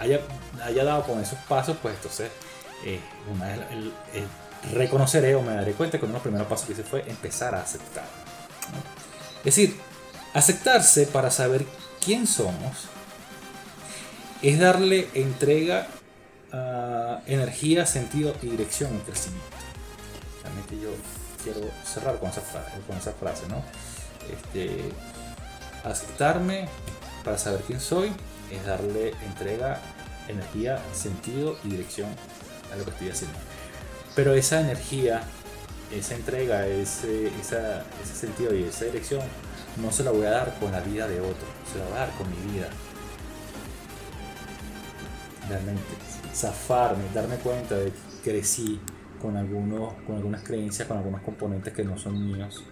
[0.00, 0.20] haya,
[0.64, 2.30] haya, dado con esos pasos, pues entonces
[2.84, 3.00] eh,
[4.72, 7.54] reconoceré o me daré cuenta que uno de los primeros pasos que hice fue empezar
[7.54, 8.04] a aceptar.
[9.38, 9.76] Es decir,
[10.34, 11.64] aceptarse para saber
[12.04, 12.86] quién somos
[14.40, 15.86] es darle entrega,
[16.52, 19.62] uh, energía, sentido y dirección al crecimiento
[20.42, 20.90] realmente yo
[21.42, 23.62] quiero cerrar con esa frase, con esa frase ¿no?
[24.30, 24.90] Este,
[25.84, 26.68] aceptarme
[27.24, 28.12] para saber quién soy
[28.50, 29.80] es darle entrega,
[30.28, 32.08] energía, sentido y dirección
[32.72, 33.38] a lo que estoy haciendo.
[34.14, 35.22] Pero esa energía,
[35.90, 39.22] esa entrega, ese, ese sentido y esa dirección
[39.80, 41.98] no se la voy a dar con la vida de otro, se la voy a
[42.00, 42.68] dar con mi vida.
[45.48, 45.82] Realmente,
[46.34, 47.92] zafarme, darme cuenta de
[48.22, 48.80] que crecí,
[49.20, 52.64] con, algunos, con algunas creencias, con algunos componentes que no son míos,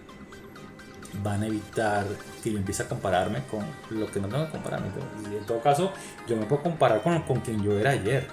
[1.23, 2.05] van a evitar
[2.43, 4.87] que yo empiece a compararme con lo que no tengo que compararme.
[5.31, 5.91] Y en todo caso,
[6.27, 8.27] yo me puedo comparar con, con quien yo era ayer.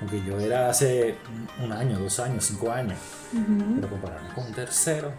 [0.00, 1.16] aunque yo era hace
[1.62, 2.98] un año, dos años, cinco años,
[3.74, 5.12] pero compararme con un tercero,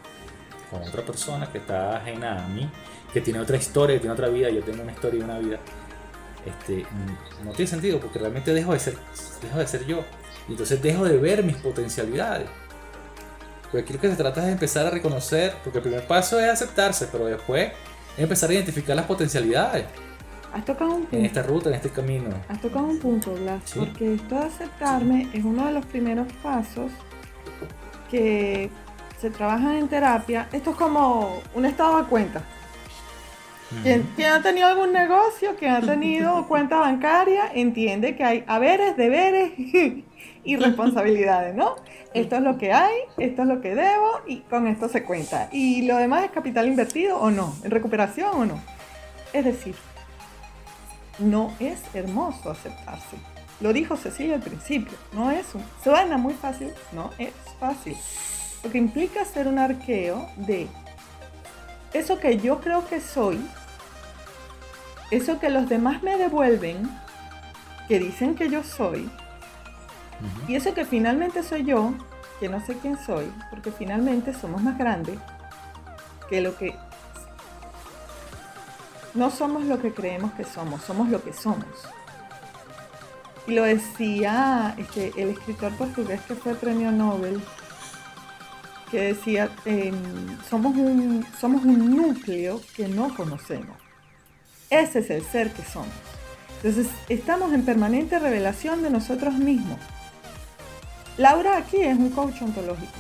[0.70, 2.70] con otra persona que está ajena a mí,
[3.12, 5.60] que tiene otra historia, que tiene otra vida, yo tengo una historia y una vida,
[6.46, 6.86] este,
[7.44, 8.98] no tiene sentido porque realmente dejo de ser,
[9.42, 10.04] dejo de ser yo.
[10.48, 12.48] Y entonces dejo de ver mis potencialidades.
[13.72, 16.40] Porque aquí lo que se trata es de empezar a reconocer, porque el primer paso
[16.40, 17.72] es aceptarse, pero después
[18.16, 19.86] es empezar a identificar las potencialidades.
[20.54, 21.18] Has tocado un punto.
[21.18, 22.30] En esta ruta, en este camino.
[22.48, 26.92] Has tocado un punto, Blas, porque esto de aceptarme es uno de los primeros pasos
[28.10, 28.70] que
[29.20, 30.48] se trabajan en terapia.
[30.52, 32.42] Esto es como un estado de cuenta.
[33.84, 39.52] Quien, ha tenido algún negocio, quien ha tenido cuenta bancaria, entiende que hay haberes, deberes
[40.44, 41.76] y responsabilidades, ¿no?
[42.14, 45.50] Esto es lo que hay, esto es lo que debo y con esto se cuenta.
[45.52, 48.60] Y lo demás es capital invertido o no, en recuperación o no.
[49.34, 49.76] Es decir,
[51.20, 53.18] no es hermoso aceptarse.
[53.60, 57.98] Lo dijo Cecilia al principio, no es un, suena muy fácil, no es fácil.
[58.64, 60.68] Lo que implica hacer un arqueo de
[61.94, 63.40] eso que yo creo que soy,
[65.12, 66.90] eso que los demás me devuelven,
[67.88, 69.10] que dicen que yo soy,
[70.48, 71.94] y eso que finalmente soy yo,
[72.40, 75.20] que no sé quién soy, porque finalmente somos más grandes
[76.30, 76.76] que lo que...
[79.14, 81.66] No somos lo que creemos que somos, somos lo que somos.
[83.48, 87.42] Y lo decía este, el escritor portugués que fue premio Nobel,
[88.90, 89.50] que decía,
[90.50, 93.78] somos, un, somos un núcleo que no conocemos.
[94.70, 95.94] Ese es el ser que somos.
[96.58, 99.78] Entonces, estamos en permanente revelación de nosotros mismos.
[101.18, 102.92] Laura aquí es un coach ontológico.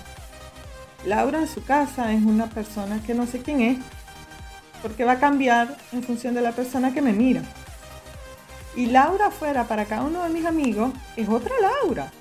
[1.05, 3.77] Laura en su casa es una persona que no sé quién es,
[4.81, 7.41] porque va a cambiar en función de la persona que me mira.
[8.75, 12.11] Y Laura fuera para cada uno de mis amigos es otra Laura.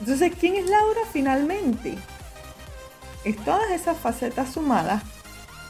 [0.00, 1.98] Entonces, ¿quién es Laura finalmente?
[3.24, 5.02] Es todas esas facetas sumadas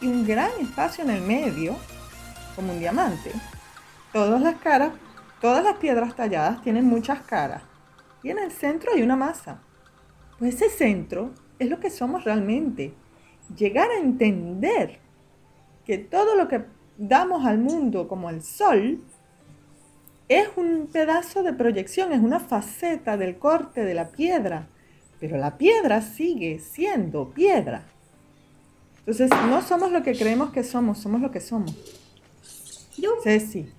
[0.00, 1.76] y un gran espacio en el medio,
[2.54, 3.32] como un diamante.
[4.12, 4.92] Todas las caras,
[5.40, 7.62] todas las piedras talladas tienen muchas caras
[8.22, 9.60] y en el centro hay una masa.
[10.38, 12.94] Pues ese centro es lo que somos realmente.
[13.56, 15.00] Llegar a entender
[15.84, 16.64] que todo lo que
[16.98, 19.02] damos al mundo como el sol
[20.28, 24.68] es un pedazo de proyección, es una faceta del corte de la piedra,
[25.20, 27.84] pero la piedra sigue siendo piedra.
[29.00, 31.74] Entonces, no somos lo que creemos que somos, somos lo que somos.
[32.96, 33.70] Yo, Ceci.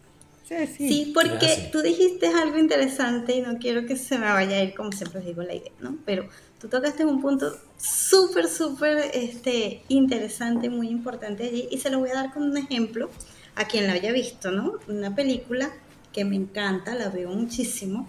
[0.78, 4.76] Sí, porque tú dijiste algo interesante y no quiero que se me vaya a ir
[4.76, 5.96] como siempre digo la idea, ¿no?
[6.06, 6.28] Pero
[6.60, 12.10] tú tocaste un punto súper, súper este, interesante, muy importante allí y se lo voy
[12.10, 13.10] a dar con un ejemplo
[13.56, 14.74] a quien la haya visto, ¿no?
[14.90, 15.72] Una película
[16.12, 18.06] que me encanta, la veo muchísimo,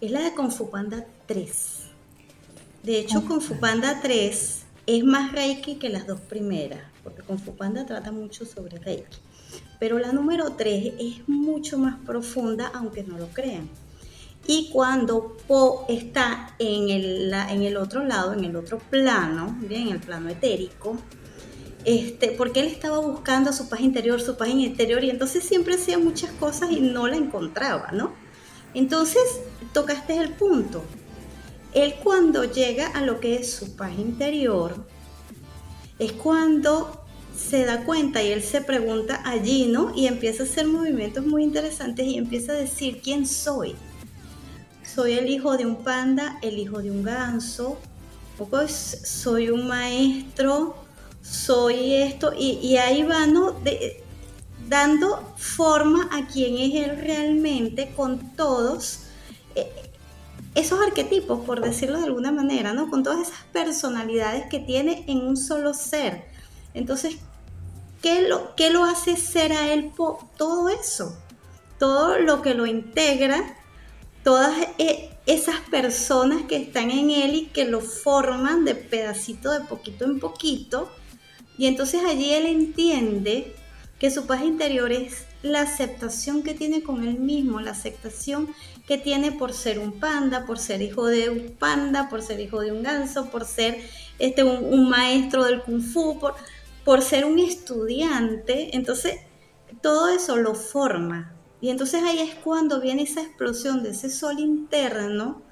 [0.00, 1.83] es la de Kung Fu Panda 3.
[2.84, 7.38] De hecho, Kung Fu Panda 3 es más Reiki que las dos primeras, porque Kung
[7.38, 9.16] Fu Panda trata mucho sobre Reiki.
[9.80, 13.70] Pero la número 3 es mucho más profunda, aunque no lo crean.
[14.46, 19.88] Y cuando Po está en el, en el otro lado, en el otro plano, bien,
[19.88, 20.98] en el plano etérico,
[21.86, 25.96] este, porque él estaba buscando su paz interior, su paz interior, y entonces siempre hacía
[25.96, 28.12] muchas cosas y no la encontraba, ¿no?
[28.74, 29.22] Entonces,
[29.72, 30.84] tocaste el punto.
[31.74, 34.86] Él cuando llega a lo que es su paz interior,
[35.98, 37.04] es cuando
[37.36, 39.92] se da cuenta y él se pregunta allí, ¿no?
[39.94, 43.74] Y empieza a hacer movimientos muy interesantes y empieza a decir, ¿quién soy?
[44.84, 47.78] Soy el hijo de un panda, el hijo de un ganso,
[48.38, 50.76] poco soy un maestro,
[51.22, 53.56] soy esto, y, ahí va, ¿no?
[54.68, 59.00] dando forma a quién es él realmente con todos
[59.54, 59.70] eh,
[60.54, 62.90] esos arquetipos, por decirlo de alguna manera, ¿no?
[62.90, 66.34] Con todas esas personalidades que tiene en un solo ser
[66.74, 67.16] entonces,
[68.02, 69.92] ¿qué lo, qué lo hace ser a él
[70.36, 71.16] todo eso?
[71.78, 73.56] Todo lo que lo integra,
[74.24, 79.60] todas e, esas personas que están en él y que lo forman de pedacito de
[79.60, 80.90] poquito en poquito.
[81.56, 83.54] Y entonces allí él entiende
[84.00, 88.48] que su paz interior es la aceptación que tiene con él mismo, la aceptación
[88.88, 92.60] que tiene por ser un panda, por ser hijo de un panda, por ser hijo
[92.60, 93.78] de un ganso, por ser
[94.18, 96.34] este, un, un maestro del kung fu, por,
[96.84, 99.20] por ser un estudiante, entonces
[99.82, 101.34] todo eso lo forma.
[101.60, 105.42] Y entonces ahí es cuando viene esa explosión de ese sol interno,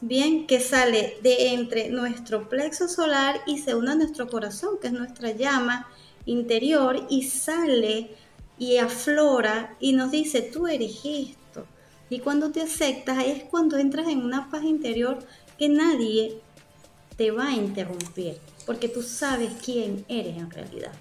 [0.00, 4.88] bien, que sale de entre nuestro plexo solar y se une a nuestro corazón, que
[4.88, 5.86] es nuestra llama
[6.26, 8.16] interior, y sale
[8.58, 11.66] y aflora y nos dice, tú eres esto,
[12.10, 15.18] Y cuando te aceptas, ahí es cuando entras en una paz interior
[15.58, 16.38] que nadie
[17.16, 18.36] te va a interrumpir,
[18.66, 20.92] porque tú sabes quién eres en realidad.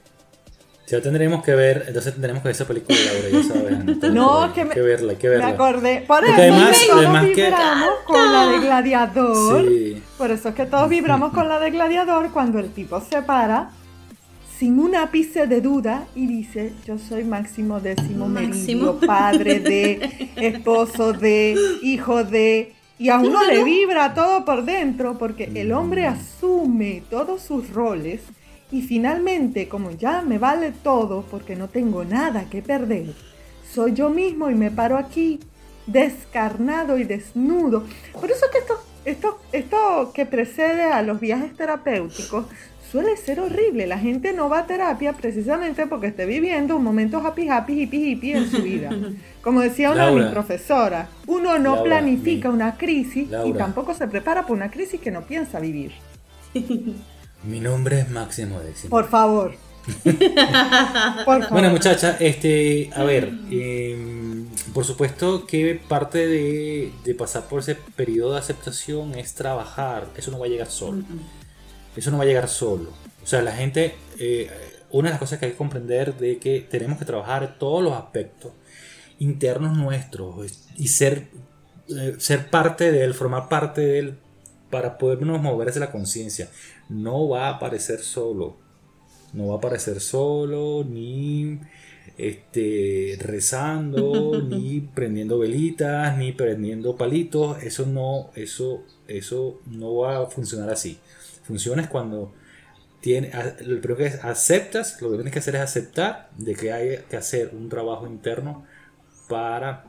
[0.87, 4.13] Ya tendremos que ver, entonces tendremos que ver esa película, Laura, ya sabes.
[4.13, 5.45] No, que me, hay que verla, hay que verla.
[5.47, 6.03] Me acordé.
[6.07, 9.67] Por Porque eso además- es que todos además que- vibramos con la de Gladiador.
[9.69, 10.03] Sí.
[10.17, 13.71] Por eso es que todos vibramos con la de Gladiador cuando el tipo se para
[14.63, 18.29] sin un ápice de duda y dice, yo soy Máximo Décimo.
[18.29, 22.71] Meridio, padre de, esposo de, hijo de...
[22.97, 28.21] Y a uno le vibra todo por dentro porque el hombre asume todos sus roles
[28.71, 33.07] y finalmente, como ya me vale todo porque no tengo nada que perder,
[33.69, 35.41] soy yo mismo y me paro aquí
[35.87, 37.83] descarnado y desnudo.
[38.13, 42.45] Por eso que esto, esto, esto que precede a los viajes terapéuticos
[42.93, 43.87] suele ser horrible.
[43.87, 48.11] La gente no va a terapia precisamente porque esté viviendo un momento happy happy hippie
[48.11, 48.91] hippie en su vida.
[49.41, 50.23] Como decía una de Laura.
[50.25, 53.57] mis profesoras, uno no Laura, planifica mi- una crisis y Laura.
[53.57, 55.91] tampoco se prepara para una crisis que no piensa vivir.
[57.43, 58.91] Mi nombre es Máximo Décimo.
[58.91, 59.55] Por favor.
[60.05, 61.49] Por favor.
[61.49, 67.75] Bueno, muchachas, este, a ver, em, por supuesto que parte de, de pasar por ese
[67.75, 70.07] periodo de aceptación es trabajar.
[70.15, 71.03] Eso no va a llegar solo.
[71.95, 72.89] Eso no va a llegar solo.
[73.23, 74.49] O sea, la gente, eh,
[74.91, 77.93] una de las cosas que hay que comprender de que tenemos que trabajar todos los
[77.93, 78.51] aspectos
[79.19, 81.27] internos nuestros es- y ser,
[81.89, 84.15] eh, ser parte de él, formar parte de él
[84.69, 86.49] para podernos mover desde la conciencia.
[86.89, 88.57] No va a aparecer solo.
[89.33, 91.59] No va a aparecer solo, ni
[92.17, 97.61] este, rezando, ni prendiendo velitas, ni prendiendo palitos.
[97.63, 100.97] Eso no, eso, eso no va a funcionar así.
[101.43, 102.33] Funciona es cuando
[103.01, 103.31] tiene,
[103.61, 106.99] lo primero que es, aceptas, lo que tienes que hacer es aceptar de que hay
[107.09, 108.65] que hacer un trabajo interno
[109.27, 109.85] para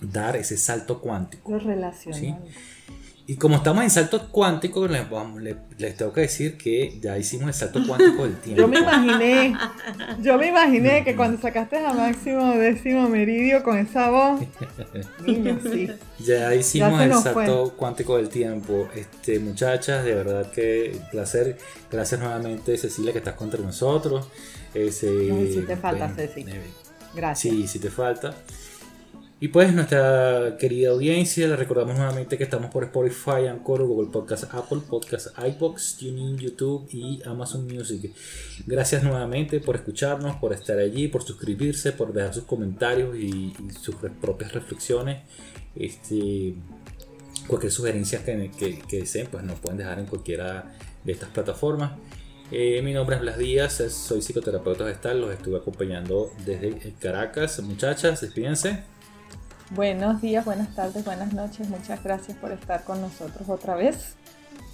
[0.00, 1.50] dar ese salto cuántico.
[1.50, 2.20] Lo relacional.
[2.20, 2.34] Sí.
[3.24, 5.06] Y como estamos en salto cuántico, les,
[5.78, 8.60] les tengo que decir que ya hicimos el salto cuántico del tiempo.
[8.62, 9.56] Yo me imaginé,
[10.20, 14.40] yo me imaginé que cuando sacaste a Máximo Décimo Meridio con esa voz,
[15.26, 15.88] niño, sí.
[16.18, 18.88] Ya hicimos el salto cuántico del tiempo.
[18.94, 21.56] Este, muchachas, de verdad que un placer.
[21.90, 24.26] Gracias nuevamente, Cecilia, que estás contra nosotros.
[24.74, 26.40] Ese, Ay, sí te falta, bueno, Ceci.
[26.40, 26.62] eh,
[27.14, 27.54] Gracias.
[27.54, 28.34] Sí, sí te falta.
[29.42, 34.44] Y pues nuestra querida audiencia, le recordamos nuevamente que estamos por Spotify, Anchor, Google Podcast,
[34.54, 38.14] Apple Podcast, iBox, TuneIn, YouTube y Amazon Music.
[38.68, 43.96] Gracias nuevamente por escucharnos, por estar allí, por suscribirse, por dejar sus comentarios y, sus
[43.96, 45.24] propias reflexiones.
[45.74, 46.54] Este,
[47.48, 48.48] cualquier sugerencia que,
[48.88, 50.72] que, deseen, pues nos pueden dejar en cualquiera
[51.02, 51.98] de estas plataformas.
[52.52, 57.58] Eh, mi nombre es Blas Díaz, soy psicoterapeuta gestal, los estuve acompañando desde Caracas.
[57.58, 58.91] Muchachas, despídense.
[59.70, 61.68] Buenos días, buenas tardes, buenas noches.
[61.68, 64.16] Muchas gracias por estar con nosotros otra vez.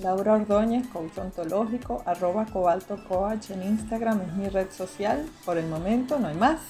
[0.00, 5.24] Laura Ordóñez, coach ontológico, arroba cobalto coach en Instagram es mi red social.
[5.44, 6.60] Por el momento no hay más.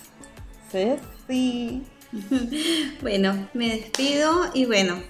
[0.71, 1.87] Ceci.
[3.03, 5.01] Bueno, me despido y bueno,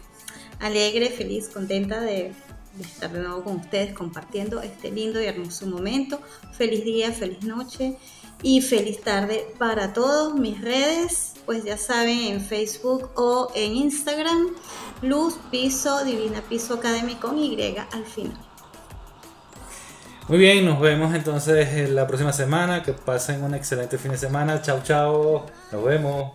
[0.61, 2.33] alegre, feliz, contenta de,
[2.75, 6.21] de estar de nuevo con ustedes compartiendo este lindo y hermoso momento.
[6.53, 7.97] Feliz día, feliz noche
[8.43, 10.35] y feliz tarde para todos.
[10.35, 14.49] Mis redes, pues ya saben, en Facebook o en Instagram,
[15.01, 18.36] Luz Piso Divina Piso Academy con Y al final.
[20.28, 22.82] Muy bien, nos vemos entonces en la próxima semana.
[22.82, 24.61] Que pasen un excelente fin de semana.
[24.61, 25.46] Chao, chao.
[25.72, 26.32] Nos vemos.